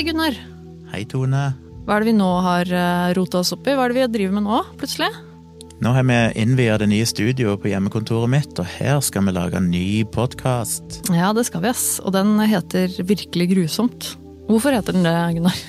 Hei, 0.00 0.06
Gunnar. 0.06 0.32
Hei, 0.94 1.02
Tone. 1.04 1.40
Hva 1.84 1.98
er 1.98 2.00
det 2.00 2.06
vi 2.08 2.12
nå 2.16 2.28
har 2.40 2.70
eh, 2.72 3.10
rota 3.18 3.42
oss 3.42 3.50
opp 3.52 3.66
i? 3.68 3.74
Hva 3.76 3.84
er 3.84 3.92
det 3.92 3.98
vi 3.98 4.04
driver 4.14 4.38
med 4.38 4.46
nå, 4.46 4.60
plutselig? 4.80 5.10
Nå 5.84 5.90
har 5.92 6.06
vi 6.08 6.16
innvia 6.40 6.78
det 6.80 6.86
nye 6.88 7.04
studioet 7.04 7.60
på 7.60 7.68
hjemmekontoret 7.68 8.32
mitt, 8.32 8.54
og 8.56 8.70
her 8.78 9.02
skal 9.04 9.26
vi 9.28 9.34
lage 9.36 9.60
en 9.60 9.68
ny 9.68 10.00
podkast. 10.08 11.02
Ja, 11.12 11.34
det 11.36 11.44
skal 11.50 11.66
vi, 11.66 11.74
ass. 11.74 11.84
Og 12.00 12.16
den 12.16 12.32
heter 12.48 12.96
Virkelig 12.96 13.50
grusomt. 13.50 14.08
Hvorfor 14.48 14.72
heter 14.72 14.96
den 14.96 15.04
det, 15.04 15.14
Gunnar? 15.36 15.60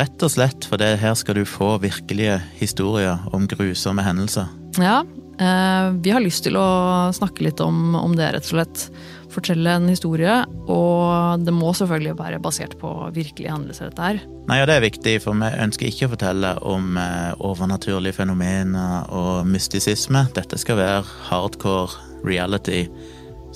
Rett 0.00 0.24
og 0.24 0.32
slett 0.32 0.70
fordi 0.72 0.94
her 1.04 1.20
skal 1.20 1.36
du 1.36 1.44
få 1.44 1.74
virkelige 1.84 2.40
historier 2.56 3.28
om 3.36 3.44
grusomme 3.44 4.08
hendelser. 4.08 4.48
Ja, 4.80 5.02
eh, 5.36 5.92
vi 6.00 6.16
har 6.16 6.24
lyst 6.24 6.48
til 6.48 6.56
å 6.56 7.12
snakke 7.12 7.44
litt 7.44 7.60
om, 7.60 7.92
om 8.00 8.16
det, 8.16 8.32
rett 8.38 8.48
og 8.48 8.54
slett. 8.56 8.88
Fortelle 9.36 9.74
en 9.76 9.90
historie, 9.92 10.32
og 10.72 11.42
det 11.44 11.52
må 11.52 11.74
selvfølgelig 11.76 12.16
være 12.18 12.40
basert 12.40 12.76
på 12.80 12.92
virkelige 13.12 13.52
hendelser, 13.52 13.90
dette 13.90 14.06
her. 14.06 14.20
Nei, 14.48 14.60
og 14.62 14.70
det 14.70 14.76
er 14.78 14.84
viktig, 14.86 15.16
for 15.24 15.36
vi 15.36 15.50
ønsker 15.66 15.90
ikke 15.90 16.08
å 16.08 16.12
fortelle 16.14 16.52
om 16.64 16.96
eh, 17.00 17.34
overnaturlige 17.44 18.16
fenomener 18.16 19.10
og 19.12 19.44
mystisisme. 19.50 20.24
Dette 20.36 20.58
skal 20.62 20.80
være 20.80 21.02
hardcore 21.28 22.24
reality 22.24 22.86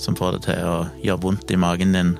som 0.01 0.17
får 0.17 0.37
det 0.37 0.43
til 0.49 0.61
å 0.67 0.77
gjøre 1.05 1.21
vondt 1.25 1.51
i 1.53 1.59
magen 1.59 1.97
din, 1.97 2.13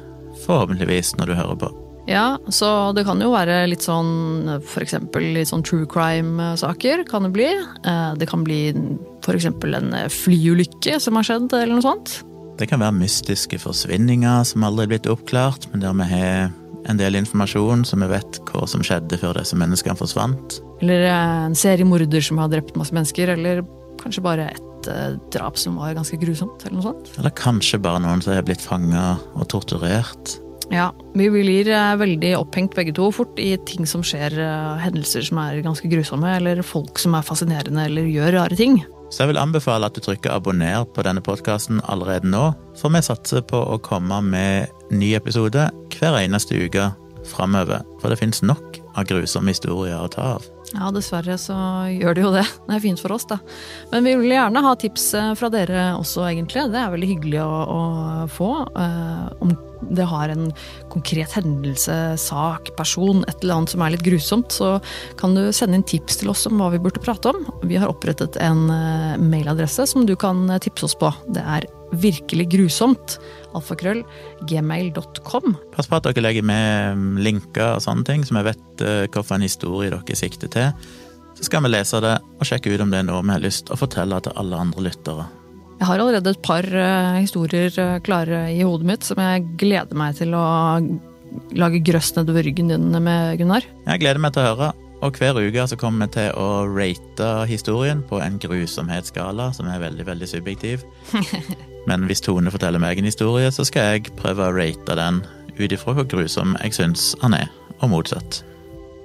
forhåpentligvis, 0.45 1.15
når 1.19 1.31
du 1.31 1.37
hører 1.37 1.61
på. 1.61 1.71
Ja, 2.09 2.25
så 2.49 2.91
det 2.97 3.05
kan 3.05 3.21
jo 3.21 3.29
være 3.29 3.59
litt 3.69 3.85
sånn 3.85 4.49
eksempel 4.81 5.27
litt 5.35 5.51
sånn 5.51 5.61
true 5.65 5.85
crime-saker, 5.89 7.05
kan 7.09 7.27
det 7.27 7.33
bli. 7.35 7.51
Eh, 7.85 8.11
Det 8.17 8.27
kan 8.29 8.43
bli 8.43 8.73
eksempel 9.21 9.77
en 9.77 9.93
flyulykke 10.09 10.97
som 10.99 11.15
har 11.19 11.27
skjedd, 11.29 11.53
eller 11.53 11.77
noe 11.77 11.85
sånt. 11.85 12.21
Det 12.61 12.67
kan 12.69 12.83
være 12.83 12.93
mystiske 12.93 13.57
forsvinninger 13.57 14.43
som 14.45 14.65
aldri 14.67 14.85
er 14.85 14.89
blitt 14.91 15.07
oppklart, 15.09 15.65
men 15.71 15.81
der 15.81 15.95
vi 15.97 16.05
har 16.11 16.51
en 16.89 16.99
del 16.99 17.17
informasjon 17.17 17.81
så 17.89 17.97
vi 17.97 18.09
vet 18.11 18.37
hva 18.51 18.67
som 18.69 18.83
skjedde 18.85 19.17
før 19.17 19.39
disse 19.39 19.57
menneskene 19.57 19.97
forsvant. 19.97 20.59
Eller 20.81 21.07
en 21.09 21.31
en 21.51 21.57
seriemorder 21.57 22.21
som 22.21 22.37
har 22.37 22.51
drept 22.51 22.77
masse 22.77 22.93
mennesker, 22.93 23.33
eller 23.33 23.63
kanskje 24.01 24.23
bare 24.23 24.51
et 24.53 24.91
eh, 24.93 25.17
drap 25.33 25.57
som 25.57 25.81
var 25.81 25.97
ganske 25.97 26.21
grusomt, 26.21 26.61
eller 26.63 26.77
noe 26.77 26.85
sånt. 26.85 27.11
Eller 27.17 27.33
kanskje 27.35 27.81
bare 27.81 28.01
noen 28.03 28.21
som 28.21 28.35
har 28.35 28.45
blitt 28.45 28.61
fanga 28.61 29.17
og 29.33 29.49
torturert. 29.51 30.37
Ja, 30.71 30.91
vi 31.17 31.27
blir 31.33 31.67
eh, 31.67 31.97
veldig 31.97 32.35
opphengt 32.39 32.77
begge 32.77 32.93
to 32.95 33.09
fort 33.11 33.41
i 33.41 33.55
ting 33.67 33.89
som 33.89 34.05
skjer, 34.05 34.37
eh, 34.37 34.79
hendelser 34.85 35.25
som 35.27 35.41
er 35.43 35.65
ganske 35.65 35.89
grusomme, 35.91 36.37
eller 36.37 36.61
folk 36.61 37.01
som 37.01 37.17
er 37.17 37.25
fascinerende 37.25 37.89
eller 37.89 38.07
gjør 38.07 38.37
rare 38.37 38.57
ting. 38.59 38.83
Så 39.11 39.25
jeg 39.25 39.33
vil 39.33 39.41
anbefale 39.41 39.89
at 39.89 39.97
du 39.97 39.99
trykker 40.03 40.31
abonner 40.31 40.85
på 40.95 41.03
denne 41.03 41.19
podkasten 41.23 41.81
allerede 41.91 42.29
nå, 42.31 42.45
for 42.79 42.93
vi 42.95 43.03
satser 43.03 43.43
på 43.43 43.59
å 43.59 43.79
komme 43.83 44.21
med 44.23 44.71
ny 44.91 45.11
episode 45.19 45.67
hver 45.97 46.19
eneste 46.21 46.55
uke 46.55 46.87
framover. 47.27 47.83
For 47.99 48.09
det 48.09 48.21
fins 48.21 48.39
nok 48.45 48.79
av 48.95 49.09
grusomme 49.09 49.51
historier 49.51 49.99
å 49.99 50.09
ta 50.11 50.35
av. 50.37 50.47
Ja, 50.71 50.87
dessverre 50.95 51.35
så 51.41 51.55
gjør 51.91 52.15
det 52.15 52.23
jo 52.23 52.31
det. 52.37 52.45
Det 52.69 52.77
er 52.77 52.83
fint 52.83 53.03
for 53.03 53.11
oss, 53.17 53.27
da. 53.27 53.41
Men 53.91 54.07
vi 54.07 54.15
vil 54.21 54.31
gjerne 54.31 54.63
ha 54.63 54.71
tips 54.79 55.09
eh, 55.19 55.33
fra 55.35 55.51
dere 55.51 55.89
også, 55.97 56.23
egentlig. 56.29 56.69
Det 56.71 56.79
er 56.79 56.93
veldig 56.93 57.09
hyggelig 57.11 57.41
å, 57.43 57.59
å 57.75 57.81
få. 58.31 58.51
Eh, 58.79 59.27
om 59.43 59.51
det 59.89 60.05
har 60.09 60.31
en 60.31 60.49
konkret 60.93 61.33
hendelse, 61.37 61.97
sak, 62.21 62.71
person, 62.77 63.23
et 63.27 63.41
eller 63.41 63.61
annet 63.61 63.73
som 63.73 63.83
er 63.83 63.95
litt 63.95 64.05
grusomt, 64.05 64.53
så 64.53 64.75
kan 65.19 65.35
du 65.37 65.47
sende 65.55 65.79
inn 65.79 65.87
tips 65.87 66.21
til 66.21 66.31
oss 66.33 66.45
om 66.49 66.61
hva 66.61 66.71
vi 66.73 66.81
burde 66.83 67.03
prate 67.03 67.33
om. 67.33 67.43
Vi 67.67 67.79
har 67.79 67.91
opprettet 67.91 68.37
en 68.41 68.67
eh, 68.73 69.19
mailadresse 69.21 69.87
som 69.89 70.05
du 70.07 70.15
kan 70.19 70.47
eh, 70.49 70.61
tipse 70.63 70.87
oss 70.87 70.97
på. 70.97 71.11
Det 71.33 71.43
er 71.43 71.67
virkelig 71.91 72.47
grusomt. 72.53 73.17
Alfakrøll. 73.57 74.03
Gmail.com. 74.47 75.57
Pass 75.75 75.89
på 75.91 75.99
at 75.99 76.07
dere 76.07 76.23
legger 76.23 76.45
med 76.47 76.97
mm, 76.97 77.19
linker 77.25 77.75
og 77.75 77.83
sånne 77.83 78.07
ting, 78.07 78.25
så 78.25 78.37
vi 78.37 78.45
vet 78.51 78.85
uh, 78.85 79.03
hvilken 79.11 79.45
historie 79.45 79.91
dere 79.91 80.17
sikter 80.17 80.51
til. 80.51 80.71
Så 81.35 81.47
skal 81.47 81.65
vi 81.65 81.73
lese 81.73 81.99
det 82.03 82.17
og 82.21 82.47
sjekke 82.47 82.73
ut 82.73 82.83
om 82.83 82.91
det 82.93 83.01
er 83.01 83.07
noe 83.07 83.23
vi 83.25 83.33
har 83.33 83.43
lyst 83.43 83.71
å 83.71 83.79
fortelle 83.79 84.19
til 84.23 84.35
alle 84.39 84.59
andre 84.61 84.87
lyttere. 84.87 85.27
Jeg 85.81 85.89
har 85.89 85.97
allerede 85.97 86.29
et 86.29 86.43
par 86.45 86.65
eh, 86.77 87.15
historier 87.23 87.73
eh, 87.81 87.95
klare 88.05 88.43
i 88.53 88.59
hodet 88.61 88.85
mitt 88.85 89.05
som 89.07 89.17
jeg 89.17 89.47
gleder 89.57 89.97
meg 89.97 90.13
til 90.19 90.35
å 90.37 90.43
lage 91.57 91.79
grøss 91.81 92.11
nedover 92.13 92.45
ryggen 92.45 92.69
din 92.69 92.91
med, 93.01 93.39
Gunnar. 93.39 93.65
Jeg 93.87 94.03
gleder 94.03 94.21
meg 94.21 94.35
til 94.35 94.43
å 94.43 94.51
høre, 94.51 94.67
og 95.01 95.17
hver 95.17 95.39
uke 95.41 95.65
så 95.65 95.79
kommer 95.81 96.05
vi 96.05 96.19
til 96.19 96.37
å 96.37 96.67
rate 96.69 97.31
historien 97.49 98.03
på 98.05 98.19
en 98.21 98.37
grusomhetsskala 98.43 99.49
som 99.57 99.71
er 99.73 99.81
veldig, 99.81 100.05
veldig 100.05 100.29
subjektiv. 100.29 100.85
Men 101.89 102.05
hvis 102.05 102.21
Tone 102.21 102.53
forteller 102.53 102.83
meg 102.83 103.01
en 103.01 103.09
historie, 103.09 103.49
så 103.49 103.65
skal 103.65 103.95
jeg 103.95 104.13
prøve 104.21 104.51
å 104.51 104.53
rate 104.53 104.99
den 105.01 105.23
ut 105.57 105.73
ifra 105.73 105.97
hvor 105.97 106.05
grusom 106.05 106.53
jeg 106.61 106.77
syns 106.77 107.15
han 107.25 107.33
er, 107.39 107.49
og 107.81 107.89
motsatt. 107.95 108.43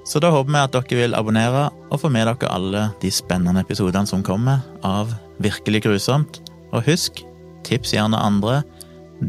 Så 0.04 0.20
da 0.20 0.28
håper 0.28 0.52
vi 0.52 0.60
at 0.60 0.76
dere 0.76 1.00
vil 1.00 1.16
abonnere 1.16 1.70
og 1.88 2.04
få 2.04 2.12
med 2.12 2.28
dere 2.28 2.52
alle 2.52 2.90
de 3.00 3.08
spennende 3.08 3.64
episodene 3.64 4.04
som 4.04 4.20
kommer 4.20 4.60
av 4.84 5.16
Virkelig 5.40 5.82
grusomt. 5.84 6.38
Og 6.76 6.84
husk, 6.84 7.24
tips 7.64 7.94
gjerne 7.96 8.20
andre. 8.20 8.60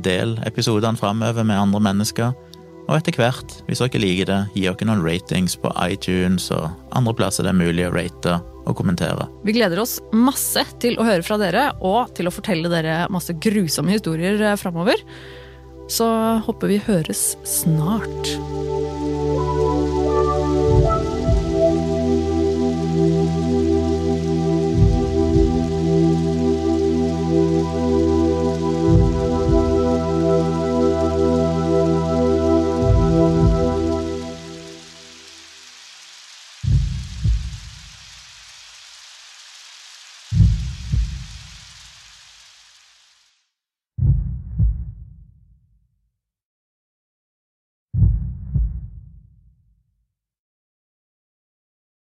Del 0.03 0.35
episodene 0.47 1.00
framover 1.00 1.47
med 1.47 1.59
andre 1.62 1.80
mennesker. 1.80 2.35
Og 2.88 2.94
etter 2.96 3.16
hvert, 3.19 3.56
hvis 3.68 3.81
dere 3.84 4.00
liker 4.00 4.30
det, 4.30 4.40
gi 4.56 4.66
dere 4.68 4.88
noen 4.88 5.03
ratings 5.03 5.58
på 5.59 5.72
iTunes 5.84 6.47
og 6.56 6.69
andre 6.96 7.16
plasser 7.16 7.47
det 7.47 7.52
er 7.52 7.59
mulig 7.59 7.88
å 7.88 7.94
rate 7.96 8.38
og 8.68 8.75
kommentere. 8.80 9.28
Vi 9.47 9.56
gleder 9.56 9.80
oss 9.80 9.97
masse 10.16 10.63
til 10.84 11.00
å 11.00 11.08
høre 11.08 11.24
fra 11.24 11.40
dere, 11.40 11.69
og 11.80 12.13
til 12.16 12.28
å 12.28 12.35
fortelle 12.35 12.72
dere 12.72 13.06
masse 13.12 13.35
grusomme 13.44 13.96
historier 13.96 14.44
framover. 14.59 15.03
Så 15.91 16.08
håper 16.44 16.74
vi 16.74 16.81
høres 16.84 17.35
snart. 17.47 18.35